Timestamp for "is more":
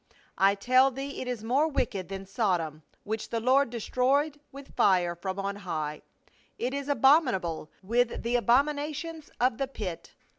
1.27-1.67